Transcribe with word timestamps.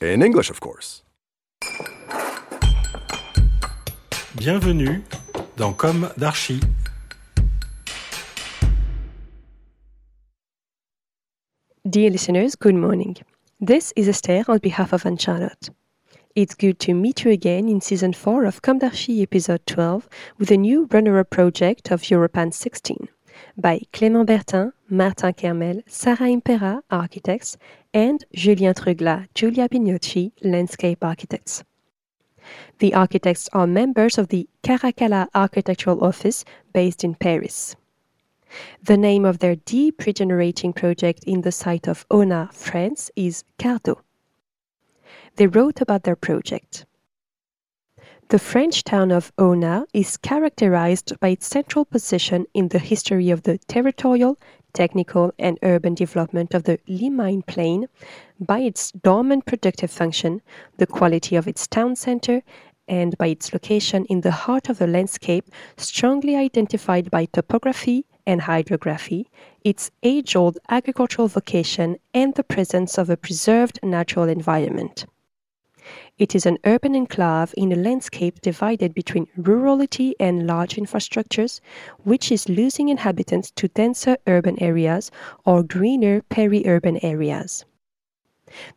In 0.00 0.22
English, 0.22 0.50
of 0.50 0.60
course. 0.60 1.02
Bienvenue 4.36 5.02
dans 5.56 5.72
Comme 5.72 6.10
d'Archi. 6.18 6.60
Dear 11.88 12.10
listeners, 12.10 12.56
good 12.56 12.74
morning. 12.74 13.16
This 13.60 13.92
is 13.94 14.08
Esther 14.08 14.42
on 14.48 14.58
behalf 14.58 14.92
of 14.92 15.06
Anne 15.06 15.16
Charlotte. 15.16 15.70
It's 16.34 16.56
good 16.56 16.80
to 16.80 16.92
meet 16.92 17.24
you 17.24 17.30
again 17.30 17.68
in 17.68 17.80
season 17.80 18.12
4 18.12 18.46
of 18.46 18.62
Comme 18.62 18.80
d'Archi 18.80 19.22
episode 19.22 19.64
12 19.66 20.08
with 20.38 20.50
a 20.50 20.56
new 20.56 20.88
runner-up 20.90 21.30
project 21.30 21.92
of 21.92 22.02
Europan 22.02 22.52
16 22.52 23.08
by 23.56 23.80
Clément 23.92 24.26
Bertin, 24.26 24.72
Martin 24.88 25.32
Kermel, 25.32 25.82
Sarah 25.86 26.28
Impera, 26.28 26.82
architects, 26.90 27.56
and 27.92 28.24
Julien 28.34 28.74
Trugla, 28.74 29.26
Giulia 29.34 29.68
Pignocci, 29.68 30.32
landscape 30.42 31.04
architects. 31.04 31.64
The 32.78 32.94
architects 32.94 33.48
are 33.52 33.66
members 33.66 34.18
of 34.18 34.28
the 34.28 34.48
Caracalla 34.62 35.28
Architectural 35.34 36.04
Office 36.04 36.44
based 36.72 37.04
in 37.04 37.14
Paris. 37.14 37.76
The 38.82 38.96
name 38.96 39.24
of 39.24 39.38
their 39.38 39.56
deep 39.56 40.04
regenerating 40.06 40.72
project 40.72 41.24
in 41.24 41.40
the 41.40 41.52
site 41.52 41.88
of 41.88 42.06
Aulnat, 42.08 42.52
France 42.52 43.10
is 43.16 43.44
Cardo. 43.58 44.00
They 45.36 45.46
wrote 45.46 45.80
about 45.80 46.04
their 46.04 46.16
project. 46.16 46.86
The 48.30 48.38
French 48.38 48.84
town 48.84 49.12
of 49.12 49.36
Aulnat 49.36 49.84
is 49.92 50.16
characterized 50.16 51.12
by 51.20 51.28
its 51.28 51.46
central 51.46 51.84
position 51.84 52.46
in 52.54 52.68
the 52.68 52.78
history 52.78 53.28
of 53.28 53.42
the 53.42 53.58
territorial, 53.58 54.38
technical, 54.72 55.32
and 55.38 55.58
urban 55.62 55.94
development 55.94 56.54
of 56.54 56.62
the 56.62 56.78
Limagne 56.88 57.46
Plain, 57.46 57.86
by 58.40 58.60
its 58.60 58.92
dormant 58.92 59.44
productive 59.44 59.90
function, 59.90 60.40
the 60.78 60.86
quality 60.86 61.36
of 61.36 61.46
its 61.46 61.66
town 61.66 61.96
center, 61.96 62.42
and 62.88 63.16
by 63.18 63.26
its 63.26 63.52
location 63.52 64.06
in 64.06 64.22
the 64.22 64.30
heart 64.30 64.70
of 64.70 64.78
the 64.78 64.86
landscape, 64.86 65.50
strongly 65.76 66.34
identified 66.34 67.10
by 67.10 67.26
topography 67.26 68.06
and 68.26 68.40
hydrography, 68.40 69.30
its 69.64 69.90
age 70.02 70.34
old 70.34 70.58
agricultural 70.70 71.28
vocation, 71.28 71.98
and 72.14 72.34
the 72.34 72.42
presence 72.42 72.96
of 72.96 73.10
a 73.10 73.18
preserved 73.18 73.78
natural 73.82 74.28
environment. 74.30 75.04
It 76.16 76.36
is 76.36 76.46
an 76.46 76.58
urban 76.64 76.94
enclave 76.94 77.52
in 77.56 77.72
a 77.72 77.76
landscape 77.76 78.40
divided 78.40 78.94
between 78.94 79.26
rurality 79.36 80.14
and 80.20 80.46
large 80.46 80.76
infrastructures, 80.76 81.60
which 82.04 82.30
is 82.30 82.48
losing 82.48 82.88
inhabitants 82.88 83.50
to 83.56 83.66
denser 83.66 84.16
urban 84.28 84.56
areas 84.62 85.10
or 85.44 85.64
greener 85.64 86.22
peri 86.22 86.64
urban 86.68 87.04
areas. 87.04 87.64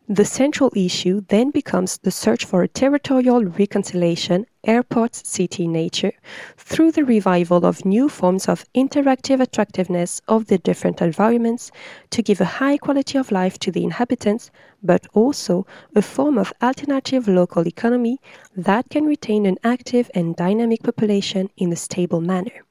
The 0.08 0.24
central 0.24 0.72
issue 0.74 1.22
then 1.28 1.50
becomes 1.50 1.98
the 1.98 2.10
search 2.10 2.44
for 2.44 2.62
a 2.62 2.68
territorial 2.68 3.44
reconciliation, 3.44 4.46
airport 4.64 5.14
city 5.14 5.68
nature, 5.68 6.12
through 6.56 6.92
the 6.92 7.04
revival 7.04 7.64
of 7.64 7.84
new 7.84 8.08
forms 8.08 8.48
of 8.48 8.64
interactive 8.74 9.40
attractiveness 9.40 10.20
of 10.26 10.46
the 10.46 10.58
different 10.58 11.00
environments 11.00 11.70
to 12.10 12.22
give 12.22 12.40
a 12.40 12.58
high 12.60 12.76
quality 12.76 13.18
of 13.18 13.30
life 13.30 13.58
to 13.60 13.70
the 13.70 13.84
inhabitants, 13.84 14.50
but 14.82 15.06
also 15.14 15.66
a 15.94 16.02
form 16.02 16.38
of 16.38 16.52
alternative 16.62 17.28
local 17.28 17.66
economy 17.66 18.20
that 18.56 18.90
can 18.90 19.04
retain 19.04 19.46
an 19.46 19.58
active 19.64 20.10
and 20.14 20.36
dynamic 20.36 20.82
population 20.82 21.50
in 21.56 21.72
a 21.72 21.76
stable 21.76 22.20
manner. 22.20 22.64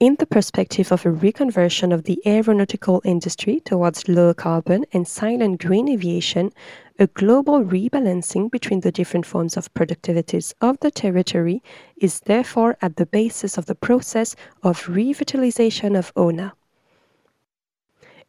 In 0.00 0.14
the 0.20 0.26
perspective 0.26 0.92
of 0.92 1.04
a 1.04 1.10
reconversion 1.10 1.92
of 1.92 2.04
the 2.04 2.22
aeronautical 2.24 3.02
industry 3.04 3.58
towards 3.58 4.06
low 4.06 4.32
carbon 4.32 4.84
and 4.92 5.08
silent 5.08 5.60
green 5.60 5.88
aviation, 5.88 6.52
a 7.00 7.08
global 7.08 7.64
rebalancing 7.64 8.48
between 8.48 8.82
the 8.82 8.92
different 8.92 9.26
forms 9.26 9.56
of 9.56 9.74
productivities 9.74 10.54
of 10.60 10.78
the 10.78 10.92
territory 10.92 11.64
is 11.96 12.20
therefore 12.20 12.76
at 12.80 12.94
the 12.94 13.06
basis 13.06 13.58
of 13.58 13.66
the 13.66 13.74
process 13.74 14.36
of 14.62 14.84
revitalization 14.84 15.98
of 15.98 16.14
Aulnat. 16.14 16.52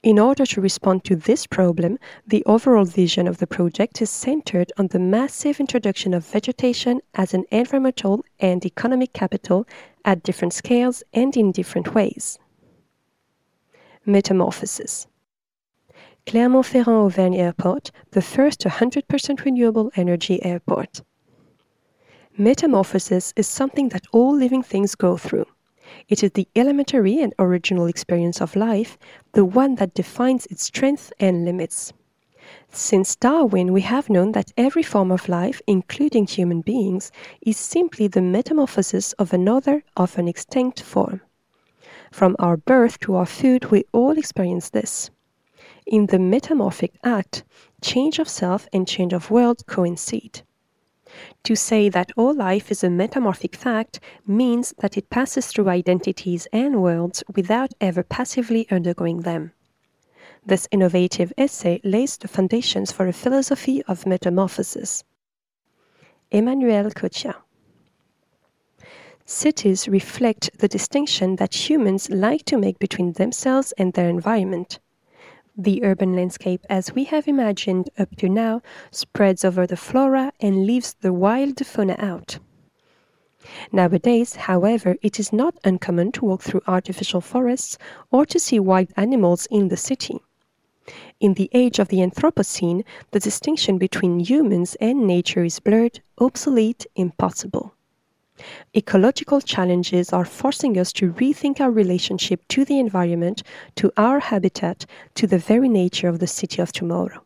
In 0.01 0.17
order 0.17 0.47
to 0.47 0.61
respond 0.61 1.03
to 1.03 1.15
this 1.15 1.45
problem, 1.45 1.99
the 2.25 2.43
overall 2.45 2.85
vision 2.85 3.27
of 3.27 3.37
the 3.37 3.45
project 3.45 4.01
is 4.01 4.09
centered 4.09 4.71
on 4.77 4.87
the 4.87 4.97
massive 4.97 5.59
introduction 5.59 6.15
of 6.15 6.25
vegetation 6.25 7.01
as 7.13 7.35
an 7.35 7.45
environmental 7.51 8.25
and 8.39 8.65
economic 8.65 9.13
capital 9.13 9.67
at 10.05 10.23
different 10.23 10.53
scales 10.53 11.03
and 11.13 11.35
in 11.35 11.51
different 11.51 11.93
ways. 11.93 12.39
Metamorphosis 14.05 15.07
Clermont-Ferrand 16.25 16.87
Auvergne 16.89 17.37
Airport, 17.39 17.91
the 18.11 18.21
first 18.21 18.61
100% 18.61 19.45
renewable 19.45 19.91
energy 19.95 20.43
airport. 20.43 21.01
Metamorphosis 22.37 23.33
is 23.35 23.47
something 23.47 23.89
that 23.89 24.05
all 24.11 24.35
living 24.35 24.63
things 24.63 24.95
go 24.95 25.17
through. 25.17 25.45
It 26.07 26.23
is 26.23 26.31
the 26.31 26.47
elementary 26.55 27.19
and 27.19 27.33
original 27.39 27.87
experience 27.87 28.41
of 28.41 28.55
life, 28.55 28.97
the 29.33 29.43
one 29.43 29.75
that 29.75 29.95
defines 29.95 30.45
its 30.47 30.63
strength 30.63 31.11
and 31.19 31.45
limits. 31.45 31.93
Since 32.71 33.15
Darwin, 33.15 33.73
we 33.73 33.81
have 33.81 34.09
known 34.11 34.31
that 34.33 34.53
every 34.55 34.83
form 34.83 35.11
of 35.11 35.27
life, 35.27 35.59
including 35.65 36.27
human 36.27 36.61
beings, 36.61 37.11
is 37.41 37.57
simply 37.57 38.07
the 38.07 38.21
metamorphosis 38.21 39.13
of 39.13 39.33
another, 39.33 39.83
often 39.97 40.27
extinct 40.27 40.81
form. 40.81 41.21
From 42.11 42.35
our 42.37 42.57
birth 42.57 42.99
to 43.01 43.15
our 43.15 43.25
food, 43.25 43.71
we 43.71 43.85
all 43.91 44.17
experience 44.17 44.69
this. 44.69 45.09
In 45.87 46.05
the 46.05 46.19
metamorphic 46.19 46.93
act, 47.03 47.43
change 47.81 48.19
of 48.19 48.29
self 48.29 48.67
and 48.71 48.87
change 48.87 49.13
of 49.13 49.31
world 49.31 49.65
coincide. 49.65 50.43
To 51.45 51.55
say 51.55 51.89
that 51.89 52.11
all 52.15 52.35
life 52.35 52.69
is 52.69 52.83
a 52.83 52.89
metamorphic 52.89 53.55
fact 53.55 53.99
means 54.27 54.75
that 54.77 54.95
it 54.95 55.09
passes 55.09 55.47
through 55.47 55.69
identities 55.69 56.47
and 56.53 56.83
worlds 56.83 57.23
without 57.35 57.73
ever 57.81 58.03
passively 58.03 58.69
undergoing 58.69 59.21
them. 59.21 59.53
This 60.45 60.67
innovative 60.71 61.33
essay 61.37 61.81
lays 61.83 62.17
the 62.17 62.27
foundations 62.27 62.91
for 62.91 63.07
a 63.07 63.13
philosophy 63.13 63.83
of 63.83 64.05
metamorphosis. 64.05 65.03
Emmanuel 66.31 66.89
Coccia. 66.91 67.35
Cities 69.25 69.87
reflect 69.87 70.49
the 70.57 70.67
distinction 70.67 71.35
that 71.35 71.69
humans 71.69 72.09
like 72.09 72.45
to 72.45 72.57
make 72.57 72.79
between 72.79 73.13
themselves 73.13 73.73
and 73.77 73.93
their 73.93 74.09
environment. 74.09 74.79
The 75.55 75.83
urban 75.83 76.15
landscape, 76.15 76.65
as 76.69 76.95
we 76.95 77.03
have 77.03 77.27
imagined 77.27 77.89
up 77.99 78.15
to 78.15 78.29
now, 78.29 78.61
spreads 78.91 79.43
over 79.43 79.67
the 79.67 79.77
flora 79.77 80.31
and 80.39 80.65
leaves 80.65 80.95
the 81.01 81.13
wild 81.13 81.63
fauna 81.65 81.95
out. 81.99 82.39
Nowadays, 83.71 84.35
however, 84.35 84.95
it 85.01 85.19
is 85.19 85.33
not 85.33 85.59
uncommon 85.63 86.11
to 86.13 86.25
walk 86.25 86.41
through 86.41 86.61
artificial 86.65 87.21
forests 87.21 87.77
or 88.09 88.25
to 88.25 88.39
see 88.39 88.59
wild 88.59 88.87
animals 88.95 89.47
in 89.51 89.67
the 89.67 89.77
city. 89.77 90.21
In 91.19 91.33
the 91.33 91.49
age 91.53 91.79
of 91.79 91.89
the 91.89 91.97
Anthropocene, 91.97 92.85
the 93.11 93.19
distinction 93.19 93.77
between 93.77 94.21
humans 94.21 94.75
and 94.79 95.05
nature 95.05 95.43
is 95.43 95.59
blurred, 95.59 95.99
obsolete, 96.17 96.85
impossible. 96.95 97.73
Ecological 98.73 99.41
challenges 99.41 100.13
are 100.13 100.23
forcing 100.23 100.77
us 100.77 100.93
to 100.93 101.11
rethink 101.11 101.59
our 101.59 101.71
relationship 101.71 102.47
to 102.47 102.63
the 102.63 102.79
environment, 102.79 103.43
to 103.75 103.91
our 103.97 104.21
habitat, 104.21 104.85
to 105.15 105.27
the 105.27 105.37
very 105.37 105.67
nature 105.67 106.07
of 106.07 106.19
the 106.19 106.27
city 106.27 106.61
of 106.61 106.71
tomorrow. 106.71 107.21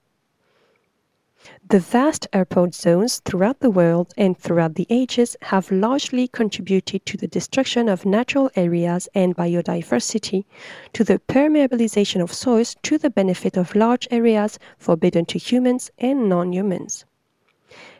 The 1.74 1.80
vast 1.80 2.28
airport 2.34 2.76
zones 2.76 3.18
throughout 3.26 3.60
the 3.60 3.72
world 3.72 4.14
and 4.16 4.38
throughout 4.38 4.76
the 4.76 4.86
ages 4.92 5.36
have 5.42 5.72
largely 5.72 6.28
contributed 6.28 7.04
to 7.08 7.18
the 7.18 7.28
destruction 7.28 7.90
of 7.90 8.06
natural 8.06 8.52
areas 8.56 9.10
and 9.16 9.36
biodiversity, 9.36 10.46
to 10.94 11.04
the 11.04 11.18
permeabilization 11.28 12.22
of 12.22 12.32
soils 12.32 12.76
to 12.84 13.00
the 13.00 13.10
benefit 13.10 13.58
of 13.58 13.74
large 13.74 14.08
areas 14.12 14.60
forbidden 14.78 15.26
to 15.26 15.40
humans 15.40 15.90
and 15.98 16.30
non 16.30 16.54
humans. 16.54 17.06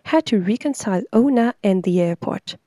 How 0.04 0.20
to 0.20 0.40
reconcile 0.40 1.02
Aulnat 1.12 1.56
and 1.64 1.82
the 1.82 2.00
airport? 2.00 2.58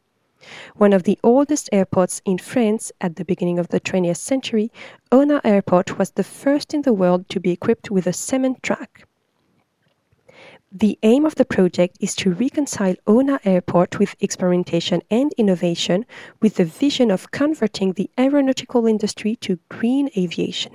One 0.74 0.92
of 0.92 1.04
the 1.04 1.20
oldest 1.22 1.68
airports 1.70 2.20
in 2.24 2.38
France 2.38 2.90
at 3.00 3.14
the 3.14 3.24
beginning 3.24 3.60
of 3.60 3.68
the 3.68 3.78
20th 3.78 4.16
century, 4.16 4.72
Aulnat 5.12 5.42
Airport 5.44 6.00
was 6.00 6.10
the 6.10 6.24
first 6.24 6.74
in 6.74 6.82
the 6.82 6.92
world 6.92 7.28
to 7.28 7.38
be 7.38 7.52
equipped 7.52 7.92
with 7.92 8.08
a 8.08 8.12
cement 8.12 8.60
track. 8.64 9.06
The 10.72 10.98
aim 11.04 11.24
of 11.24 11.36
the 11.36 11.44
project 11.44 11.96
is 12.00 12.16
to 12.16 12.32
reconcile 12.32 12.96
Aulnat 13.06 13.46
Airport 13.46 14.00
with 14.00 14.16
experimentation 14.18 15.00
and 15.10 15.32
innovation 15.38 16.04
with 16.42 16.56
the 16.56 16.64
vision 16.64 17.12
of 17.12 17.30
converting 17.30 17.92
the 17.92 18.10
aeronautical 18.18 18.84
industry 18.84 19.36
to 19.36 19.60
green 19.68 20.10
aviation. 20.16 20.72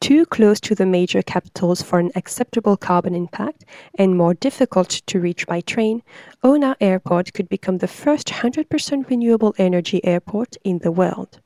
Too 0.00 0.26
close 0.26 0.58
to 0.60 0.74
the 0.74 0.84
major 0.84 1.22
capitals 1.22 1.80
for 1.80 2.00
an 2.00 2.10
acceptable 2.16 2.76
carbon 2.76 3.14
impact 3.14 3.64
and 3.94 4.16
more 4.16 4.34
difficult 4.34 4.88
to 4.88 5.20
reach 5.20 5.46
by 5.46 5.60
train, 5.60 6.02
Aulnat 6.42 6.76
Airport 6.80 7.32
could 7.32 7.48
become 7.48 7.78
the 7.78 7.86
first 7.86 8.26
100% 8.26 9.08
renewable 9.08 9.54
energy 9.58 10.04
airport 10.04 10.56
in 10.64 10.78
the 10.78 10.90
world. 10.90 11.40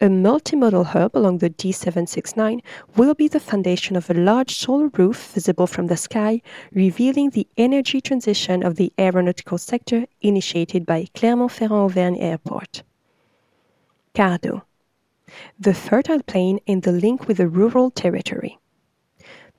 A 0.00 0.06
multimodal 0.06 0.86
hub 0.86 1.16
along 1.16 1.38
the 1.38 1.50
D769 1.50 2.60
will 2.96 3.14
be 3.14 3.26
the 3.26 3.40
foundation 3.40 3.96
of 3.96 4.08
a 4.08 4.14
large 4.14 4.54
solar 4.54 4.88
roof 4.88 5.32
visible 5.32 5.66
from 5.66 5.88
the 5.88 5.96
sky, 5.96 6.40
revealing 6.72 7.30
the 7.30 7.48
energy 7.56 8.00
transition 8.00 8.62
of 8.62 8.76
the 8.76 8.92
aeronautical 8.98 9.58
sector 9.58 10.06
initiated 10.20 10.86
by 10.86 11.08
Clermont-Ferrand 11.14 11.72
Auvergne 11.72 12.20
Airport. 12.20 12.84
Cardo, 14.14 14.62
the 15.58 15.74
fertile 15.74 16.22
plain 16.22 16.60
and 16.66 16.82
the 16.82 16.92
link 16.92 17.26
with 17.26 17.38
the 17.38 17.48
rural 17.48 17.90
territory. 17.90 18.58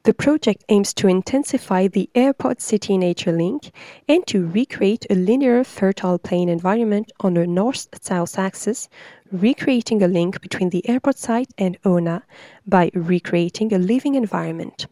The 0.03 0.13
project 0.13 0.63
aims 0.69 0.93
to 0.93 1.09
intensify 1.09 1.87
the 1.89 2.09
airport 2.15 2.61
city 2.61 2.97
nature 2.97 3.33
link 3.33 3.71
and 4.07 4.25
to 4.27 4.47
recreate 4.47 5.05
a 5.09 5.13
linear 5.13 5.61
fertile 5.65 6.17
plain 6.17 6.47
environment 6.47 7.11
on 7.19 7.35
a 7.35 7.45
north 7.45 7.89
south 8.01 8.39
axis, 8.39 8.87
recreating 9.29 10.01
a 10.01 10.07
link 10.07 10.39
between 10.39 10.69
the 10.69 10.87
airport 10.87 11.17
site 11.17 11.49
and 11.57 11.79
Aulnat 11.81 12.23
by 12.65 12.91
recreating 12.93 13.73
a 13.73 13.77
living 13.77 14.15
environment. 14.15 14.87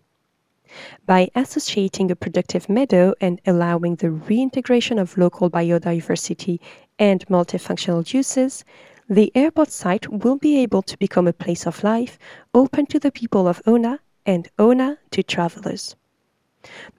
By 1.05 1.29
associating 1.35 2.11
a 2.11 2.15
productive 2.17 2.67
meadow 2.67 3.13
and 3.21 3.39
allowing 3.47 3.95
the 3.95 4.11
reintegration 4.11 4.99
of 4.99 5.17
local 5.17 5.49
biodiversity 5.49 6.59
and 6.99 7.25
multifunctional 7.27 8.13
uses, 8.13 8.65
the 9.07 9.31
airport 9.33 9.71
site 9.71 10.09
will 10.09 10.35
be 10.35 10.59
able 10.59 10.81
to 10.81 10.97
become 10.97 11.29
a 11.29 11.33
place 11.33 11.65
of 11.65 11.81
life 11.81 12.19
open 12.53 12.85
to 12.87 12.99
the 12.99 13.11
people 13.11 13.47
of 13.47 13.63
Aulnat 13.63 13.99
and 14.27 14.49
Aulnat 14.59 14.97
to 15.11 15.23
travelers. 15.23 15.95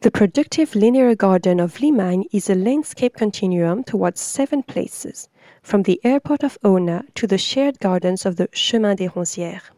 The 0.01 0.11
productive 0.11 0.75
linear 0.75 1.15
garden 1.15 1.61
of 1.61 1.77
Limagne 1.77 2.25
is 2.33 2.49
a 2.49 2.55
landscape 2.55 3.17
continuum 3.17 3.85
towards 3.85 4.21
seven 4.21 4.63
places, 4.63 5.29
from 5.63 5.83
the 5.83 6.01
airport 6.03 6.43
of 6.43 6.59
Aulnat 6.65 7.13
to 7.17 7.27
the 7.27 7.37
shared 7.37 7.79
gardens 7.79 8.25
of 8.25 8.37
the 8.37 8.49
Chemin 8.53 8.97
des 8.97 9.11
Roncières. 9.11 9.71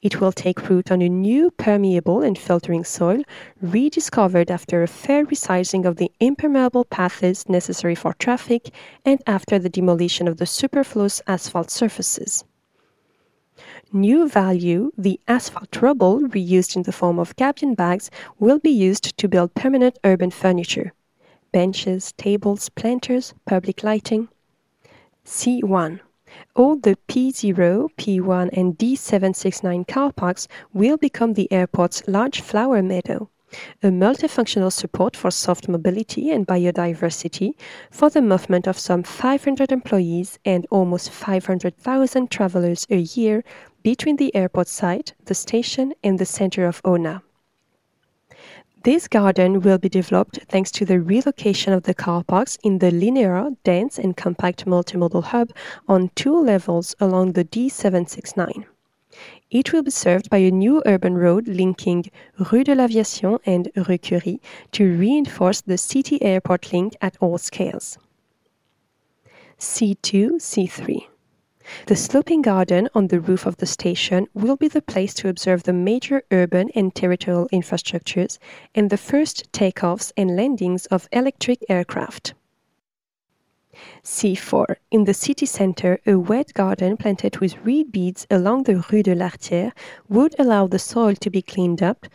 It 0.00 0.20
will 0.20 0.32
take 0.32 0.68
root 0.68 0.90
on 0.90 1.02
a 1.02 1.08
new 1.08 1.50
permeable 1.50 2.22
and 2.22 2.38
filtering 2.38 2.84
soil, 2.84 3.22
rediscovered 3.60 4.50
after 4.50 4.82
a 4.82 4.86
fair 4.86 5.26
resizing 5.26 5.84
of 5.84 5.96
the 5.96 6.10
impermeable 6.20 6.84
paths 6.84 7.48
necessary 7.48 7.94
for 7.94 8.14
traffic 8.14 8.70
and 9.04 9.20
after 9.26 9.58
the 9.58 9.68
demolition 9.68 10.28
of 10.28 10.38
the 10.38 10.46
superfluous 10.46 11.20
asphalt 11.26 11.70
surfaces. 11.70 12.44
New 13.92 14.28
value, 14.28 14.92
the 14.98 15.18
asphalt 15.26 15.80
rubble 15.80 16.20
reused 16.20 16.76
in 16.76 16.82
the 16.82 16.92
form 16.92 17.18
of 17.18 17.34
gabion 17.36 17.74
bags, 17.74 18.10
will 18.38 18.58
be 18.58 18.70
used 18.70 19.16
to 19.16 19.28
build 19.28 19.54
permanent 19.54 19.98
urban 20.04 20.30
furniture 20.30 20.92
benches, 21.52 22.12
tables, 22.12 22.68
planters, 22.68 23.32
public 23.46 23.82
lighting. 23.82 24.28
C1. 25.24 26.00
All 26.54 26.76
the 26.76 26.98
P0, 27.08 27.88
P1, 27.96 28.50
and 28.52 28.76
D769 28.76 29.88
car 29.88 30.12
parks 30.12 30.46
will 30.74 30.98
become 30.98 31.32
the 31.32 31.50
airport's 31.50 32.06
large 32.06 32.42
flower 32.42 32.82
meadow, 32.82 33.30
a 33.82 33.88
multifunctional 33.88 34.70
support 34.70 35.16
for 35.16 35.30
soft 35.30 35.66
mobility 35.68 36.30
and 36.30 36.46
biodiversity 36.46 37.52
for 37.90 38.10
the 38.10 38.20
movement 38.20 38.66
of 38.66 38.78
some 38.78 39.02
500 39.02 39.72
employees 39.72 40.38
and 40.44 40.66
almost 40.70 41.10
500,000 41.10 42.30
travelers 42.30 42.86
a 42.90 42.98
year 42.98 43.42
between 43.82 44.16
the 44.16 44.34
airport 44.34 44.68
site, 44.68 45.14
the 45.24 45.34
station, 45.34 45.92
and 46.02 46.18
the 46.18 46.26
center 46.26 46.66
of 46.66 46.82
Aulnat. 46.82 47.22
This 48.84 49.08
garden 49.08 49.60
will 49.60 49.78
be 49.78 49.88
developed 49.88 50.38
thanks 50.48 50.70
to 50.72 50.84
the 50.84 51.00
relocation 51.00 51.72
of 51.72 51.82
the 51.82 51.94
car 51.94 52.22
parks 52.22 52.56
in 52.62 52.78
the 52.78 52.90
linear, 52.90 53.50
dense, 53.64 53.98
and 53.98 54.16
compact 54.16 54.66
multimodal 54.66 55.24
hub 55.24 55.50
on 55.88 56.10
two 56.14 56.38
levels 56.38 56.94
along 57.00 57.32
the 57.32 57.44
D769. 57.44 58.64
It 59.50 59.72
will 59.72 59.82
be 59.82 59.90
served 59.90 60.30
by 60.30 60.38
a 60.38 60.50
new 60.50 60.82
urban 60.86 61.18
road 61.18 61.48
linking 61.48 62.10
Rue 62.38 62.62
de 62.62 62.74
l'Aviation 62.74 63.38
and 63.44 63.70
Rue 63.74 63.98
Curie 63.98 64.40
to 64.72 64.96
reinforce 64.96 65.60
the 65.60 65.78
city 65.78 66.22
airport 66.22 66.72
link 66.72 66.96
at 67.00 67.16
all 67.20 67.38
scales. 67.38 67.98
C2 69.58 70.36
C3 70.36 71.06
the 71.86 71.96
sloping 71.96 72.42
garden 72.42 72.88
on 72.94 73.08
the 73.08 73.20
roof 73.20 73.46
of 73.46 73.56
the 73.58 73.66
station 73.66 74.26
will 74.34 74.56
be 74.56 74.68
the 74.68 74.82
place 74.82 75.14
to 75.14 75.28
observe 75.28 75.62
the 75.62 75.72
major 75.72 76.22
urban 76.30 76.70
and 76.74 76.94
territorial 76.94 77.48
infrastructures 77.52 78.38
and 78.74 78.90
the 78.90 78.96
first 78.96 79.50
takeoffs 79.52 80.12
and 80.16 80.36
landings 80.36 80.86
of 80.86 81.08
electric 81.12 81.64
aircraft. 81.68 82.34
C4. 84.02 84.76
In 84.90 85.04
the 85.04 85.14
city 85.14 85.46
center, 85.46 86.00
a 86.06 86.16
wet 86.16 86.52
garden 86.54 86.96
planted 86.96 87.38
with 87.38 87.56
reed 87.64 87.92
beds 87.92 88.26
along 88.30 88.64
the 88.64 88.84
Rue 88.90 89.02
de 89.02 89.14
l'Artière 89.14 89.72
would 90.08 90.34
allow 90.38 90.66
the 90.66 90.78
soil 90.78 91.14
to 91.14 91.30
be 91.30 91.42
cleaned 91.42 91.82
up, 91.82 92.06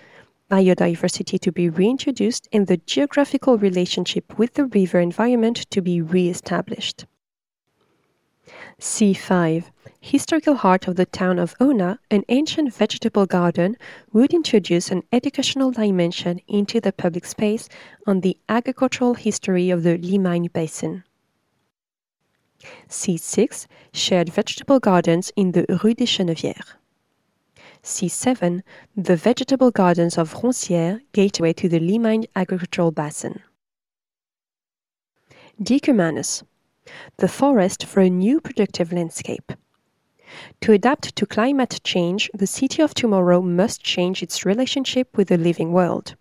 biodiversity 0.52 1.40
to 1.40 1.52
be 1.52 1.70
reintroduced, 1.70 2.50
and 2.52 2.68
the 2.68 2.78
geographical 2.78 3.58
relationship 3.58 4.38
with 4.38 4.56
the 4.56 4.66
river 4.66 5.00
environment 5.00 5.70
to 5.70 5.82
be 5.82 6.02
re-established. 6.02 7.06
C5. 8.84 9.72
Historical 10.02 10.56
heart 10.56 10.90
of 10.90 10.98
the 10.98 11.06
town 11.06 11.40
of 11.40 11.58
Aulnat, 11.58 12.00
an 12.12 12.26
ancient 12.28 12.74
vegetable 12.74 13.26
garden, 13.26 13.78
would 14.12 14.34
introduce 14.34 14.92
an 14.92 15.04
educational 15.14 15.72
dimension 15.72 16.42
into 16.50 16.82
the 16.82 16.92
public 16.92 17.26
space 17.26 17.70
on 18.06 18.20
the 18.20 18.38
agricultural 18.50 19.14
history 19.14 19.70
of 19.70 19.84
the 19.84 19.98
Limagne 19.98 20.52
Basin. 20.52 21.06
C6. 22.90 23.68
Shared 23.94 24.28
vegetable 24.28 24.82
gardens 24.82 25.32
in 25.38 25.54
the 25.54 25.66
Rue 25.82 25.94
des 25.94 26.06
Chenevières. 26.06 26.74
C7. 27.82 28.64
The 28.98 29.16
vegetable 29.16 29.72
gardens 29.72 30.18
of 30.18 30.34
Roncières, 30.34 31.00
gateway 31.14 31.54
to 31.54 31.70
the 31.70 31.80
Limagne 31.80 32.26
agricultural 32.36 32.92
basin. 32.92 33.42
Decumanus 35.62 36.44
the 37.18 37.28
forest 37.28 37.86
for 37.86 38.02
a 38.02 38.10
new 38.10 38.40
productive 38.40 38.92
landscape. 38.92 39.52
To 40.62 40.72
adapt 40.72 41.16
to 41.16 41.26
climate 41.26 41.80
change, 41.84 42.30
the 42.34 42.48
city 42.48 42.82
of 42.82 42.94
tomorrow 42.94 43.42
must 43.42 43.84
change 43.84 44.24
its 44.24 44.46
relationship 44.46 45.16
with 45.16 45.28
the 45.28 45.38
living 45.38 45.72
world. 45.72 46.16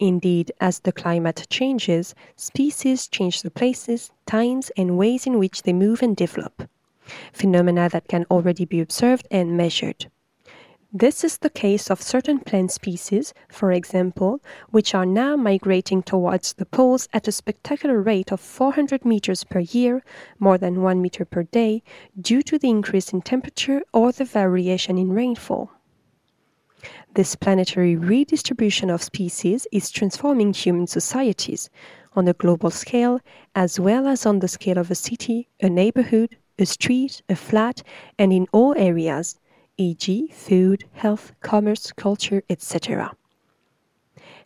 Indeed, 0.00 0.52
as 0.60 0.80
the 0.80 0.92
climate 0.92 1.46
changes, 1.50 2.14
species 2.36 3.08
change 3.08 3.42
the 3.42 3.50
places, 3.50 4.10
times, 4.26 4.70
and 4.76 4.96
ways 4.96 5.26
in 5.26 5.38
which 5.38 5.62
they 5.62 5.72
move 5.72 6.02
and 6.02 6.16
develop, 6.16 6.68
phenomena 7.32 7.88
that 7.88 8.08
can 8.08 8.24
already 8.30 8.64
be 8.64 8.80
observed 8.80 9.26
and 9.30 9.56
measured. 9.56 10.10
This 10.92 11.22
is 11.22 11.36
the 11.36 11.50
case 11.50 11.90
of 11.90 12.00
certain 12.00 12.38
plant 12.38 12.72
species, 12.72 13.34
for 13.50 13.72
example, 13.72 14.40
which 14.70 14.94
are 14.94 15.04
now 15.04 15.36
migrating 15.36 16.02
towards 16.02 16.54
the 16.54 16.64
poles 16.64 17.10
at 17.12 17.28
a 17.28 17.32
spectacular 17.32 18.00
rate 18.00 18.32
of 18.32 18.40
400 18.40 19.04
meters 19.04 19.44
per 19.44 19.60
year, 19.60 20.02
more 20.38 20.56
than 20.56 20.80
1 20.80 21.02
meter 21.02 21.26
per 21.26 21.42
day, 21.42 21.82
due 22.18 22.40
to 22.40 22.58
the 22.58 22.70
increase 22.70 23.12
in 23.12 23.20
temperature 23.20 23.82
or 23.92 24.12
the 24.12 24.24
variation 24.24 24.96
in 24.96 25.12
rainfall. 25.12 25.70
This 27.12 27.36
planetary 27.36 27.94
redistribution 27.94 28.88
of 28.88 29.02
species 29.02 29.66
is 29.70 29.90
transforming 29.90 30.54
human 30.54 30.86
societies. 30.86 31.68
on 32.16 32.26
a 32.26 32.32
global 32.32 32.70
scale 32.70 33.20
as 33.54 33.78
well 33.78 34.08
as 34.08 34.24
on 34.24 34.38
the 34.38 34.48
scale 34.48 34.78
of 34.78 34.90
a 34.90 34.94
city, 34.94 35.48
a 35.60 35.68
neighborhood, 35.68 36.36
a 36.58 36.64
street, 36.64 37.22
a 37.28 37.36
flat, 37.36 37.82
and 38.18 38.32
in 38.32 38.46
all 38.52 38.74
areas, 38.76 39.38
e.g., 39.78 40.30
food, 40.34 40.84
health, 40.92 41.32
commerce, 41.40 41.92
culture, 41.92 42.42
etc. 42.50 43.16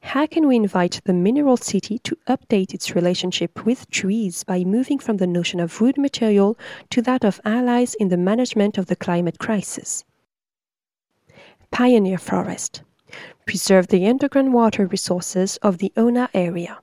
How 0.03 0.27
can 0.27 0.47
we 0.49 0.57
invite 0.57 1.01
the 1.05 1.13
mineral 1.13 1.57
city 1.57 1.99
to 2.01 2.17
update 2.29 2.75
its 2.75 2.95
relationship 2.95 3.65
with 3.65 3.89
trees 3.89 4.45
by 4.45 4.65
moving 4.65 4.99
from 4.99 5.17
the 5.17 5.27
notion 5.27 5.61
of 5.61 5.81
wood 5.81 5.97
material 5.97 6.59
to 6.91 7.01
that 7.03 7.25
of 7.25 7.41
allies 7.45 7.95
in 7.95 8.09
the 8.09 8.17
management 8.17 8.79
of 8.79 8.87
the 8.87 8.97
climate 8.97 9.39
crisis? 9.39 10.05
Pioneer 11.71 12.19
Forest. 12.19 12.83
Preserve 13.47 13.87
the 13.87 14.07
underground 14.07 14.53
water 14.53 14.87
resources 14.87 15.57
of 15.59 15.79
the 15.79 15.93
Aulnat 15.97 16.31
area. 16.35 16.81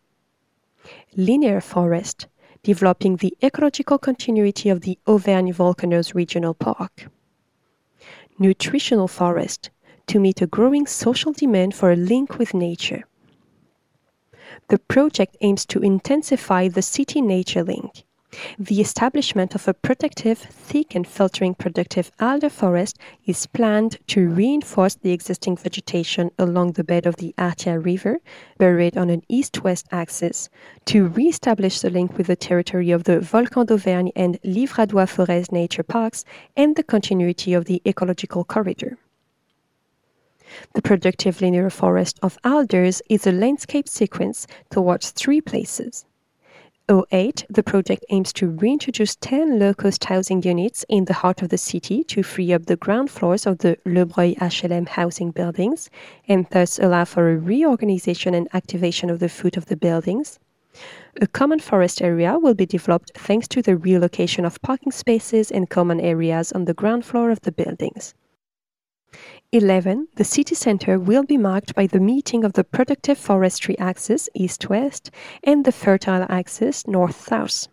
Linear 1.16 1.62
Forest. 1.62 2.28
Developing 2.64 3.18
the 3.18 3.38
ecological 3.44 3.98
continuity 3.98 4.70
of 4.70 4.82
the 4.82 4.98
Auvergne 5.06 5.52
Volcanoes 5.52 6.16
Regional 6.16 6.54
Park. 6.54 7.10
Nutritional 8.42 9.10
Forest. 9.10 9.70
To 10.08 10.20
meet 10.20 10.42
a 10.42 10.48
growing 10.48 10.88
social 10.88 11.34
demand 11.34 11.76
for 11.76 11.92
a 11.92 11.96
link 11.96 12.40
with 12.40 12.54
nature. 12.54 13.04
The 14.70 14.80
project 14.80 15.38
aims 15.42 15.66
to 15.68 15.82
intensify 15.82 16.70
the 16.70 16.82
city 16.82 17.22
nature 17.22 17.64
link. 17.64 18.06
The 18.60 18.80
establishment 18.80 19.56
of 19.56 19.68
a 19.68 19.74
protective, 19.74 20.38
thick 20.38 20.94
and 20.94 21.08
filtering 21.08 21.56
productive 21.56 22.12
alder 22.20 22.50
forest 22.50 23.00
is 23.26 23.48
planned 23.48 23.98
to 24.08 24.30
reinforce 24.30 24.96
the 24.96 25.12
existing 25.12 25.58
vegetation 25.58 26.30
along 26.38 26.74
the 26.74 26.84
bed 26.84 27.08
of 27.08 27.16
the 27.16 27.34
Artière 27.40 27.84
River, 27.84 28.20
buried 28.60 28.98
on 28.98 29.10
an 29.10 29.24
east-west 29.30 29.88
axis, 29.92 30.48
to 30.86 31.08
re-establish 31.08 31.80
the 31.80 31.90
link 31.90 32.18
with 32.18 32.28
the 32.28 32.36
territory 32.36 32.92
of 32.92 33.06
the 33.06 33.20
Volcan 33.20 33.66
d'Auvergne 33.66 34.12
and 34.16 34.40
Livradois 34.44 35.08
Forez 35.08 35.52
nature 35.52 35.84
parks, 35.84 36.24
and 36.56 36.76
the 36.76 36.84
continuity 36.84 37.54
of 37.54 37.66
the 37.66 37.82
ecological 37.84 38.44
corridor. 38.44 39.00
The 40.76 40.82
productive 40.84 41.42
linear 41.42 41.70
forest 41.72 42.20
of 42.22 42.38
alders 42.44 43.02
is 43.10 43.26
a 43.26 43.32
landscape 43.32 43.88
sequence 43.88 44.46
towards 44.70 45.12
three 45.12 45.42
places. 45.42 46.06
08, 46.90 47.46
the 47.50 47.62
project 47.62 48.04
aims 48.10 48.34
to 48.34 48.48
reintroduce 48.48 49.16
10 49.18 49.60
low-cost 49.60 50.06
housing 50.06 50.42
units 50.42 50.84
in 50.90 51.06
the 51.06 51.14
heart 51.14 51.44
of 51.44 51.50
the 51.50 51.58
city 51.58 52.04
to 52.06 52.24
free 52.24 52.52
up 52.52 52.66
the 52.66 52.76
ground 52.76 53.12
floors 53.12 53.46
of 53.46 53.60
the 53.60 53.78
Le 53.86 54.08
Breuil 54.08 54.34
HLM 54.36 54.88
housing 54.88 55.30
buildings 55.30 55.92
and 56.28 56.48
thus 56.50 56.80
allow 56.80 57.06
for 57.06 57.30
a 57.30 57.38
reorganization 57.38 58.34
and 58.34 58.48
activation 58.54 59.12
of 59.12 59.20
the 59.20 59.30
foot 59.30 59.56
of 59.56 59.68
the 59.68 59.78
buildings. 59.78 60.40
A 61.22 61.28
common 61.28 61.60
forest 61.60 62.02
area 62.02 62.40
will 62.40 62.56
be 62.56 62.66
developed 62.66 63.12
thanks 63.16 63.48
to 63.50 63.62
the 63.62 63.78
relocation 63.78 64.44
of 64.44 64.62
parking 64.64 64.92
spaces 64.92 65.52
and 65.52 65.70
common 65.70 66.00
areas 66.00 66.52
on 66.52 66.66
the 66.66 66.74
ground 66.74 67.06
floor 67.06 67.30
of 67.30 67.42
the 67.42 67.52
buildings. 67.52 68.16
11. 69.52 70.08
The 70.16 70.24
city 70.24 70.56
center 70.56 71.00
will 71.00 71.24
be 71.24 71.38
marked 71.38 71.74
by 71.74 71.88
the 71.88 72.00
meeting 72.00 72.44
of 72.44 72.54
the 72.54 72.64
productive 72.64 73.18
forestry 73.18 73.78
axis 73.80 74.30
east-west 74.34 75.12
and 75.44 75.66
the 75.66 75.72
fertile 75.72 76.26
axis 76.30 76.88
north-south. 76.88 77.68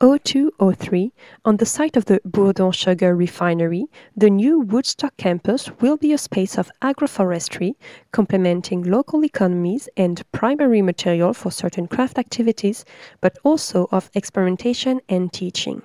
0203, 0.00 1.12
on 1.44 1.58
the 1.58 1.66
site 1.66 1.94
of 1.94 2.06
the 2.06 2.20
Bourdon 2.24 2.72
Sugar 2.72 3.14
Refinery, 3.14 3.84
the 4.16 4.30
new 4.30 4.60
Woodstock 4.60 5.14
campus 5.18 5.70
will 5.82 5.98
be 5.98 6.14
a 6.14 6.18
space 6.18 6.56
of 6.56 6.70
agroforestry, 6.80 7.74
complementing 8.10 8.82
local 8.82 9.22
economies 9.26 9.90
and 9.98 10.22
primary 10.32 10.80
material 10.80 11.34
for 11.34 11.50
certain 11.50 11.86
craft 11.86 12.18
activities, 12.18 12.86
but 13.20 13.38
also 13.44 13.88
of 13.92 14.10
experimentation 14.14 15.02
and 15.10 15.34
teaching. 15.34 15.82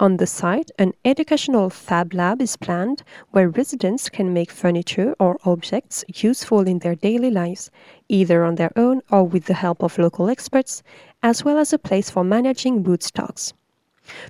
On 0.00 0.16
the 0.18 0.26
site, 0.26 0.70
an 0.78 0.92
educational 1.04 1.70
fab 1.70 2.12
lab 2.12 2.42
is 2.42 2.56
planned 2.56 3.02
where 3.30 3.48
residents 3.48 4.08
can 4.08 4.32
make 4.32 4.50
furniture 4.50 5.14
or 5.18 5.38
objects 5.44 6.04
useful 6.14 6.66
in 6.68 6.80
their 6.80 6.94
daily 6.94 7.30
lives, 7.30 7.70
either 8.08 8.44
on 8.44 8.56
their 8.56 8.72
own 8.76 9.00
or 9.10 9.24
with 9.24 9.46
the 9.46 9.54
help 9.54 9.82
of 9.82 9.98
local 9.98 10.28
experts, 10.28 10.82
as 11.22 11.44
well 11.44 11.58
as 11.58 11.72
a 11.72 11.78
place 11.78 12.10
for 12.10 12.24
managing 12.24 12.82
wood 12.82 13.02
stocks. 13.02 13.54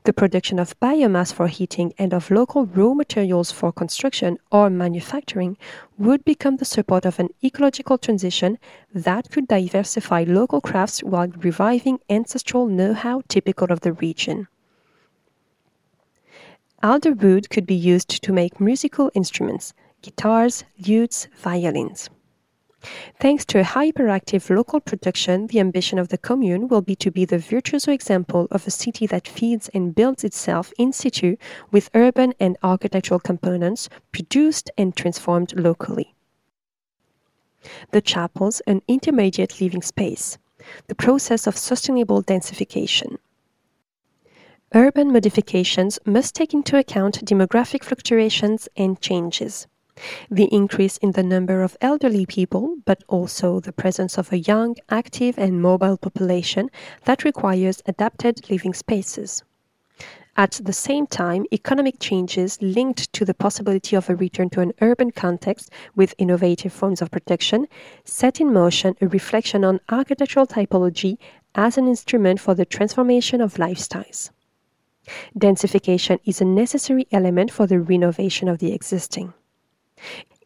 The 0.05 0.13
production 0.13 0.61
of 0.61 0.79
biomass 0.79 1.33
for 1.33 1.49
heating 1.49 1.93
and 1.99 2.15
of 2.15 2.31
local 2.31 2.67
raw 2.67 2.95
materials 2.95 3.51
for 3.51 3.73
construction 3.73 4.39
or 4.53 4.71
manufacturing 4.71 5.57
would 5.99 6.25
become 6.25 6.59
the 6.59 6.65
support 6.65 7.05
of 7.05 7.19
an 7.19 7.31
ecological 7.43 7.99
transition 7.99 8.59
that 8.95 9.33
could 9.33 9.49
diversify 9.49 10.25
local 10.29 10.61
crafts 10.61 11.03
while 11.03 11.27
reviving 11.39 11.99
ancestral 12.09 12.67
know 12.67 12.95
how 12.95 13.23
typical 13.27 13.73
of 13.73 13.81
the 13.81 13.95
region. 13.95 14.47
Alder 16.85 17.15
wood 17.15 17.49
could 17.49 17.65
be 17.65 17.75
used 17.75 18.23
to 18.23 18.31
make 18.31 18.61
musical 18.61 19.11
instruments, 19.15 19.73
guitars, 20.03 20.65
lutes, 20.87 21.29
violins. 21.35 22.11
Thanks 23.19 23.47
to 23.47 23.61
a 23.61 23.65
hyperactive 23.65 24.55
local 24.55 24.81
production, 24.81 25.47
the 25.47 25.61
ambition 25.61 25.99
of 25.99 26.09
the 26.09 26.19
commune 26.19 26.69
will 26.69 26.83
be 26.83 26.95
to 26.97 27.11
be 27.11 27.25
the 27.25 27.39
virtuoso 27.39 27.91
example 27.91 28.49
of 28.51 28.67
a 28.67 28.71
city 28.71 29.07
that 29.07 29.27
feeds 29.27 29.71
and 29.71 29.95
builds 29.95 30.25
itself 30.25 30.75
in 30.77 30.93
situ 30.93 31.39
with 31.71 31.89
urban 31.95 32.35
and 32.39 32.59
architectural 32.63 33.19
components 33.19 33.89
produced 34.13 34.71
and 34.77 34.95
transformed 34.95 35.59
locally. 35.59 36.15
The 37.93 38.03
chapels, 38.03 38.61
an 38.67 38.83
intermediate 38.87 39.59
living 39.59 39.81
space. 39.81 40.37
The 40.89 40.95
process 40.95 41.47
of 41.47 41.57
sustainable 41.57 42.23
densification. 42.23 43.17
Urban 44.77 45.13
modifications 45.13 46.01
must 46.05 46.35
take 46.35 46.53
into 46.53 46.77
account 46.77 47.25
demographic 47.25 47.85
fluctuations 47.85 48.69
and 48.77 49.01
changes. 49.01 49.69
The 50.29 50.53
increase 50.53 50.97
in 50.97 51.13
the 51.13 51.23
number 51.23 51.63
of 51.63 51.77
elderly 51.81 52.27
people, 52.27 52.79
but 52.85 53.05
also 53.07 53.61
the 53.61 53.73
presence 53.73 54.19
of 54.19 54.33
a 54.33 54.39
young, 54.39 54.75
active, 54.91 55.39
and 55.39 55.63
mobile 55.63 55.97
population 55.97 56.71
that 57.05 57.23
requires 57.23 57.85
adapted 57.87 58.51
living 58.51 58.75
spaces. 58.75 59.45
At 60.37 60.61
the 60.65 60.73
same 60.73 61.07
time, 61.07 61.47
economic 61.53 62.01
changes 62.01 62.61
linked 62.61 63.13
to 63.13 63.25
the 63.25 63.33
possibility 63.33 63.95
of 63.95 64.11
a 64.11 64.17
return 64.17 64.51
to 64.51 64.61
an 64.61 64.73
urban 64.81 65.13
context 65.13 65.71
with 65.95 66.17
innovative 66.19 66.73
forms 66.73 67.01
of 67.01 67.13
protection 67.13 67.69
set 68.05 68.41
in 68.41 68.53
motion 68.53 68.97
a 69.01 69.07
reflection 69.07 69.63
on 69.63 69.79
architectural 69.89 70.49
typology 70.49 71.17
as 71.55 71.79
an 71.79 71.87
instrument 71.87 72.41
for 72.41 72.57
the 72.57 72.67
transformation 72.67 73.41
of 73.41 73.55
lifestyles. 73.55 74.31
Densification 75.39 76.19
is 76.25 76.41
a 76.41 76.45
necessary 76.45 77.07
element 77.13 77.51
for 77.51 77.67
the 77.67 77.81
renovation 77.81 78.49
of 78.49 78.59
the 78.59 78.73
existing. 78.73 79.35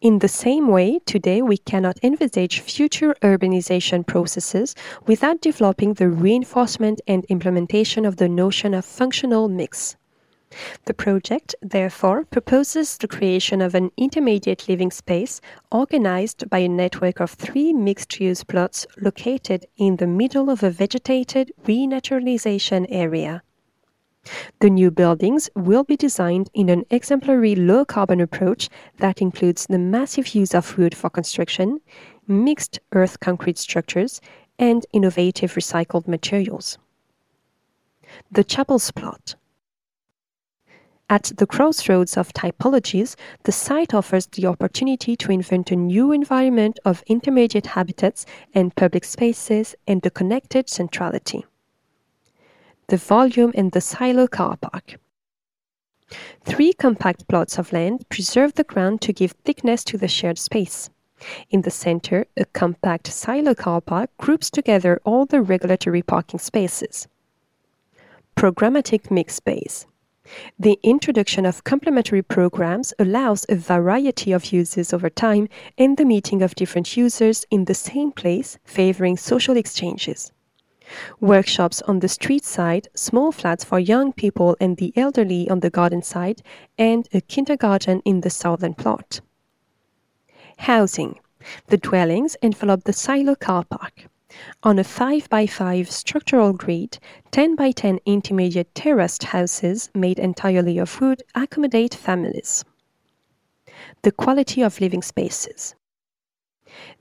In 0.01 0.21
the 0.21 0.29
same 0.29 0.69
way, 0.69 1.01
today 1.07 1.43
we 1.43 1.57
cannot 1.57 1.99
envisage 2.05 2.61
future 2.61 3.17
urbanization 3.23 4.07
processes 4.07 4.77
without 5.07 5.41
developing 5.41 5.95
the 5.95 6.09
reinforcement 6.09 7.01
and 7.09 7.25
implementation 7.25 8.05
of 8.05 8.17
the 8.17 8.29
notion 8.29 8.75
of 8.75 8.85
functional 8.85 9.49
mix. 9.49 9.97
The 10.87 10.95
project, 10.95 11.55
therefore, 11.61 12.25
proposes 12.25 12.97
the 12.97 13.09
creation 13.09 13.61
of 13.61 13.75
an 13.75 13.91
intermediate 13.97 14.69
living 14.69 14.91
space 14.91 15.41
organized 15.71 16.49
by 16.49 16.61
a 16.61 16.69
network 16.69 17.21
of 17.21 17.33
three 17.33 17.73
mixed 17.73 18.19
use 18.21 18.45
plots 18.45 18.87
located 18.99 19.67
in 19.77 19.97
the 19.97 20.07
middle 20.07 20.49
of 20.49 20.63
a 20.63 20.71
vegetated 20.71 21.53
renaturalization 21.65 22.87
area. 22.89 23.43
The 24.61 24.71
new 24.71 24.91
buildings 24.91 25.51
will 25.55 25.85
be 25.85 25.97
designed 25.97 26.51
in 26.55 26.69
an 26.69 26.85
exemplary 26.91 27.55
low 27.55 27.85
carbon 27.85 28.21
approach 28.21 28.69
that 28.99 29.21
includes 29.21 29.67
the 29.67 29.79
massive 29.79 30.35
use 30.35 30.55
of 30.55 30.77
wood 30.79 30.95
for 30.95 31.11
construction, 31.11 31.81
mixed 32.27 32.81
earth 32.93 33.21
concrete 33.21 33.59
structures, 33.59 34.21
and 34.59 34.85
innovative 34.93 35.55
recycled 35.55 36.09
materials. 36.09 36.79
The 38.31 38.45
chapel's 38.45 38.91
plot. 38.91 39.35
At 41.11 41.33
the 41.39 41.47
crossroads 41.47 42.19
of 42.19 42.35
typologies, 42.35 43.17
the 43.45 43.53
site 43.53 43.95
offers 43.95 44.27
the 44.27 44.47
opportunity 44.47 45.17
to 45.17 45.33
invent 45.33 45.71
a 45.71 45.77
new 45.77 46.13
environment 46.13 46.79
of 46.85 47.03
intermediate 47.07 47.67
habitats 47.67 48.27
and 48.55 48.77
public 48.77 49.05
spaces 49.05 49.75
and 49.87 50.03
the 50.03 50.11
connected 50.11 50.69
centrality 50.69 51.47
the 52.89 52.97
volume 52.97 53.53
in 53.55 53.71
the 53.71 53.81
silo 53.83 54.27
car 54.27 54.57
park. 54.57 54.99
Three 56.43 56.73
compact 56.73 57.29
plots 57.29 57.59
of 57.59 57.73
land 57.73 58.09
preserve 58.09 58.55
the 58.55 58.65
ground 58.65 59.03
to 59.03 59.13
give 59.13 59.33
thickness 59.45 59.85
to 59.85 59.99
the 59.99 60.09
shared 60.09 60.39
space. 60.39 60.89
In 61.51 61.63
the 61.63 61.71
center, 61.71 62.25
a 62.37 62.47
compact 62.47 63.09
silo 63.09 63.55
car 63.55 63.83
park 63.83 64.11
groups 64.17 64.49
together 64.51 65.01
all 65.05 65.27
the 65.27 65.43
regulatory 65.43 66.01
parking 66.01 66.41
spaces. 66.41 67.09
Programmatic 68.37 69.11
mixed 69.11 69.37
space. 69.37 69.87
The 70.59 70.79
introduction 70.83 71.45
of 71.45 71.65
complementary 71.65 72.23
programs 72.23 72.95
allows 72.99 73.45
a 73.49 73.57
variety 73.57 74.33
of 74.33 74.53
uses 74.53 74.95
over 74.95 75.11
time 75.11 75.49
and 75.77 75.97
the 75.97 76.05
meeting 76.07 76.41
of 76.41 76.55
different 76.55 76.97
users 76.97 77.45
in 77.51 77.67
the 77.67 77.75
same 77.75 78.13
place, 78.13 78.59
favoring 78.65 79.19
social 79.19 79.57
exchanges. 79.57 80.33
Workshops 81.21 81.83
on 81.83 82.01
the 82.01 82.09
street 82.09 82.45
side, 82.45 82.89
small 82.95 83.33
flats 83.33 83.65
for 83.65 83.79
young 83.79 84.13
people 84.13 84.57
and 84.61 84.77
the 84.77 84.93
elderly 84.97 85.49
on 85.51 85.61
the 85.61 85.71
garden 85.71 86.03
side, 86.03 86.43
and 86.79 87.09
a 87.13 87.21
kindergarten 87.21 88.01
in 88.05 88.21
the 88.21 88.31
southern 88.31 88.75
plot. 88.75 89.21
Housing. 90.59 91.19
The 91.69 91.77
dwellings 91.77 92.37
envelop 92.43 92.85
the 92.85 92.93
silo 92.93 93.35
car 93.35 93.65
park. 93.65 94.09
On 94.63 94.79
a 94.79 94.85
5 94.85 95.29
by 95.31 95.47
5 95.47 95.91
structural 95.91 96.53
grid, 96.53 96.99
10 97.31 97.55
by 97.55 97.71
10 97.71 98.01
intermediate 98.05 98.75
terraced 98.75 99.25
houses 99.25 99.89
made 99.95 100.19
entirely 100.19 100.79
of 100.79 101.01
wood 101.01 101.23
accommodate 101.35 101.95
families. 101.95 102.65
The 104.03 104.13
quality 104.13 104.63
of 104.63 104.81
living 104.81 105.03
spaces. 105.03 105.75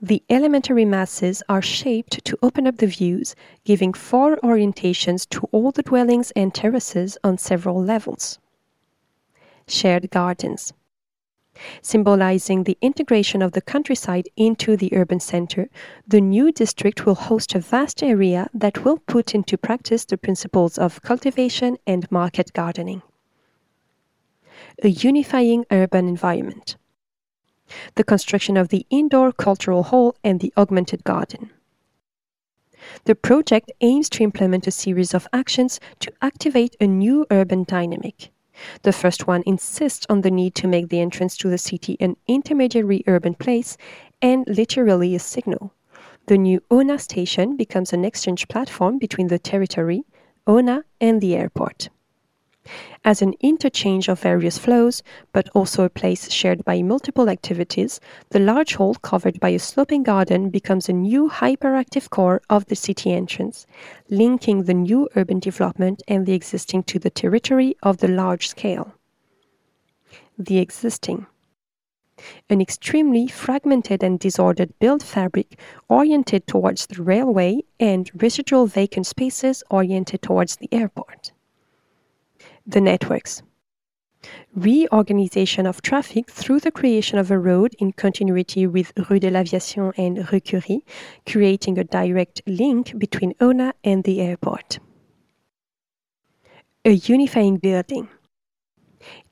The 0.00 0.22
elementary 0.30 0.84
masses 0.84 1.42
are 1.48 1.62
shaped 1.62 2.24
to 2.24 2.38
open 2.42 2.66
up 2.66 2.78
the 2.78 2.86
views, 2.86 3.34
giving 3.64 3.92
four 3.92 4.36
orientations 4.38 5.28
to 5.30 5.48
all 5.52 5.72
the 5.72 5.82
dwellings 5.82 6.30
and 6.32 6.54
terraces 6.54 7.18
on 7.22 7.38
several 7.38 7.82
levels. 7.82 8.38
Shared 9.66 10.10
gardens. 10.10 10.72
Symbolizing 11.82 12.64
the 12.64 12.78
integration 12.80 13.42
of 13.42 13.52
the 13.52 13.60
countryside 13.60 14.28
into 14.36 14.76
the 14.76 14.94
urban 14.94 15.20
center, 15.20 15.68
the 16.06 16.20
new 16.20 16.52
district 16.52 17.04
will 17.04 17.16
host 17.16 17.54
a 17.54 17.60
vast 17.60 18.02
area 18.02 18.48
that 18.54 18.84
will 18.84 18.98
put 18.98 19.34
into 19.34 19.58
practice 19.58 20.04
the 20.04 20.16
principles 20.16 20.78
of 20.78 21.02
cultivation 21.02 21.76
and 21.86 22.10
market 22.12 22.52
gardening. 22.52 23.02
A 24.82 24.88
unifying 24.88 25.64
urban 25.70 26.08
environment. 26.08 26.76
The 27.94 28.04
construction 28.04 28.56
of 28.56 28.68
the 28.68 28.86
indoor 28.90 29.32
cultural 29.32 29.84
hall 29.84 30.16
and 30.24 30.40
the 30.40 30.52
augmented 30.56 31.04
garden. 31.04 31.50
The 33.04 33.14
project 33.14 33.72
aims 33.80 34.08
to 34.10 34.22
implement 34.22 34.66
a 34.66 34.70
series 34.70 35.14
of 35.14 35.28
actions 35.32 35.80
to 36.00 36.12
activate 36.22 36.76
a 36.80 36.86
new 36.86 37.26
urban 37.30 37.64
dynamic. 37.64 38.30
The 38.82 38.92
first 38.92 39.26
one 39.26 39.42
insists 39.46 40.06
on 40.08 40.22
the 40.22 40.30
need 40.30 40.54
to 40.56 40.66
make 40.66 40.88
the 40.88 41.00
entrance 41.00 41.36
to 41.38 41.48
the 41.48 41.58
city 41.58 41.96
an 42.00 42.16
intermediary 42.26 43.04
urban 43.06 43.34
place 43.34 43.76
and 44.20 44.44
literally 44.48 45.14
a 45.14 45.18
signal. 45.18 45.72
The 46.26 46.38
new 46.38 46.60
Aulnat 46.70 47.00
station 47.00 47.56
becomes 47.56 47.92
an 47.92 48.04
exchange 48.04 48.48
platform 48.48 48.98
between 48.98 49.28
the 49.28 49.38
territory, 49.38 50.04
Aulnat, 50.46 50.84
and 51.00 51.20
the 51.20 51.36
airport. 51.36 51.88
As 53.04 53.22
an 53.22 53.34
interchange 53.40 54.08
of 54.08 54.20
various 54.20 54.58
flows, 54.58 55.02
but 55.32 55.48
also 55.54 55.84
a 55.84 55.88
place 55.88 56.30
shared 56.30 56.64
by 56.64 56.82
multiple 56.82 57.28
activities, 57.28 58.00
the 58.30 58.38
large 58.38 58.74
hall 58.74 58.94
covered 58.94 59.40
by 59.40 59.50
a 59.50 59.58
sloping 59.58 60.02
garden 60.02 60.50
becomes 60.50 60.88
a 60.88 60.92
new 60.92 61.28
hyperactive 61.30 62.10
core 62.10 62.42
of 62.50 62.66
the 62.66 62.76
city 62.76 63.12
entrance, 63.12 63.66
linking 64.10 64.64
the 64.64 64.74
new 64.74 65.08
urban 65.16 65.38
development 65.38 66.02
and 66.08 66.26
the 66.26 66.34
existing 66.34 66.82
to 66.82 66.98
the 66.98 67.10
territory 67.10 67.76
of 67.82 67.98
the 67.98 68.08
large 68.08 68.48
scale. 68.48 68.92
The 70.38 70.58
existing. 70.58 71.26
An 72.50 72.60
extremely 72.60 73.28
fragmented 73.28 74.02
and 74.02 74.18
disordered 74.18 74.76
built 74.80 75.02
fabric 75.02 75.58
oriented 75.88 76.46
towards 76.46 76.86
the 76.86 77.02
railway 77.02 77.62
and 77.78 78.10
residual 78.20 78.66
vacant 78.66 79.06
spaces 79.06 79.62
oriented 79.70 80.22
towards 80.22 80.56
the 80.56 80.68
airport 80.72 81.32
the 82.68 82.80
networks. 82.80 83.42
Reorganization 84.54 85.66
of 85.66 85.80
traffic 85.80 86.30
through 86.30 86.60
the 86.60 86.70
creation 86.70 87.18
of 87.18 87.30
a 87.30 87.38
road 87.38 87.74
in 87.78 87.92
continuity 87.92 88.66
with 88.66 88.92
Rue 89.08 89.18
de 89.18 89.30
l'Aviation 89.30 89.92
and 89.96 90.30
Rue 90.30 90.40
Curie, 90.40 90.84
creating 91.26 91.78
a 91.78 91.84
direct 91.84 92.42
link 92.46 92.98
between 92.98 93.32
Aulnat 93.34 93.72
and 93.82 94.04
the 94.04 94.20
airport. 94.20 94.80
A 96.84 96.90
unifying 96.90 97.56
building. 97.56 98.08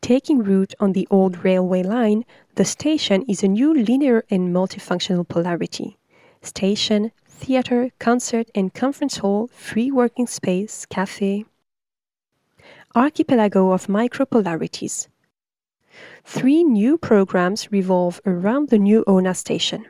Taking 0.01 0.39
root 0.39 0.75
on 0.81 0.93
the 0.93 1.09
old 1.11 1.45
railway 1.45 1.83
line, 1.83 2.25
the 2.55 2.65
station 2.65 3.23
is 3.29 3.43
a 3.43 3.49
new 3.49 3.75
linear 3.75 4.25
and 4.31 4.55
multifunctional 4.55 5.29
polarity. 5.29 5.99
Station, 6.41 7.11
theater, 7.27 7.91
concert 7.99 8.49
and 8.55 8.73
conference 8.73 9.19
hall, 9.19 9.49
free 9.53 9.91
working 9.91 10.27
space, 10.27 10.87
cafe, 10.87 11.45
archipelago 12.97 13.73
of 13.73 13.89
micropolarities. 13.89 15.09
Three 16.25 16.65
new 16.65 16.97
programs 16.97 17.71
revolve 17.71 18.23
around 18.25 18.71
the 18.71 18.79
new 18.79 19.05
Aulnat 19.07 19.37
station 19.37 19.85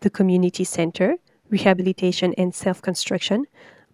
the 0.00 0.10
Community 0.10 0.64
Center, 0.64 1.16
Rehabilitation 1.50 2.34
and 2.38 2.54
Self 2.54 2.80
Construction, 2.80 3.44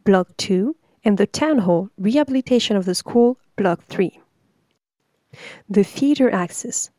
Block 0.04 0.28
2, 0.37 0.76
and 1.04 1.18
the 1.18 1.26
Town 1.26 1.59
Hall, 1.59 1.90
Rehabilitation 1.98 2.76
of 2.76 2.85
the 2.85 2.94
School, 2.94 3.38
Block 3.56 3.82
3. 3.85 4.20
The 5.68 5.82
feeder 5.82 6.30
axis. 6.30 6.90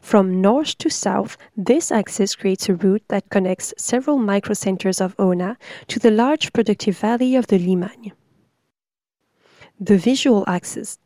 From 0.00 0.40
north 0.40 0.78
to 0.78 0.88
south, 0.88 1.36
this 1.54 1.92
axis 1.92 2.34
creates 2.34 2.68
a 2.70 2.74
route 2.74 3.04
that 3.08 3.28
connects 3.28 3.74
several 3.76 4.18
microcenters 4.18 5.02
of 5.02 5.16
Aulnat 5.18 5.56
to 5.88 5.98
the 5.98 6.10
large 6.10 6.52
productive 6.54 6.98
valley 6.98 7.36
of 7.36 7.48
the 7.48 7.58
Limagne 7.58 8.12
the 9.80 9.96
visual 9.96 10.44
axis. 10.46 10.98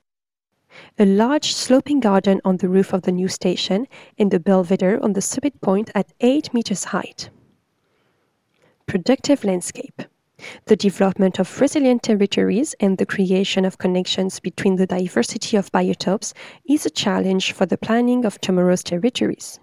A 0.98 1.06
large 1.06 1.54
sloping 1.54 2.00
garden 2.00 2.40
on 2.44 2.58
the 2.58 2.68
roof 2.68 2.92
of 2.92 3.02
the 3.02 3.12
new 3.12 3.28
station 3.28 3.86
and 4.18 4.30
the 4.30 4.40
belvedere 4.40 5.00
on 5.02 5.14
the 5.14 5.22
summit 5.22 5.60
point 5.60 5.90
at 5.94 6.12
8 6.20 6.52
meters 6.52 6.84
height. 6.84 7.30
Productive 8.86 9.42
landscape. 9.44 10.02
The 10.66 10.76
development 10.76 11.38
of 11.38 11.60
resilient 11.60 12.02
territories 12.02 12.74
and 12.78 12.98
the 12.98 13.06
creation 13.06 13.64
of 13.64 13.78
connections 13.78 14.38
between 14.38 14.76
the 14.76 14.86
diversity 14.86 15.56
of 15.56 15.72
biotopes 15.72 16.34
is 16.68 16.84
a 16.84 16.90
challenge 16.90 17.52
for 17.52 17.64
the 17.64 17.78
planning 17.78 18.26
of 18.26 18.38
tomorrow's 18.40 18.82
territories. 18.82 19.58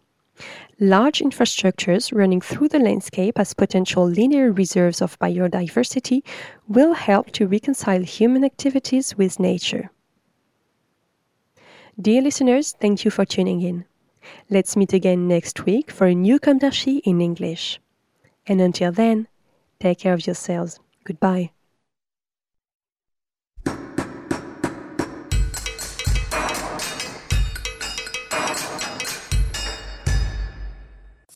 Large 0.80 1.20
infrastructures 1.20 2.14
running 2.14 2.42
through 2.42 2.70
the 2.70 2.80
landscape 2.80 3.40
as 3.40 3.54
potential 3.54 4.06
linear 4.08 4.52
reserves 4.52 5.02
of 5.02 5.20
biodiversity 5.20 6.24
will 6.68 6.94
help 6.94 7.32
to 7.32 7.48
reconcile 7.48 8.02
human 8.02 8.44
activities 8.44 9.16
with 9.16 9.40
nature. 9.40 9.92
Dear 12.00 12.24
listeners, 12.24 12.76
thank 12.82 13.06
you 13.06 13.12
for 13.12 13.24
tuning 13.24 13.62
in. 13.62 13.86
Let's 14.50 14.76
meet 14.76 14.94
again 14.94 15.28
next 15.28 15.66
week 15.66 15.92
for 15.92 16.08
a 16.08 16.16
new 16.16 16.40
d'Archi 16.40 16.98
in 17.06 17.22
English. 17.22 17.80
And 18.48 18.60
until 18.60 18.92
then, 18.92 19.28
take 19.80 20.00
care 20.00 20.14
of 20.14 20.26
yourselves. 20.26 20.80
Goodbye. 21.04 21.52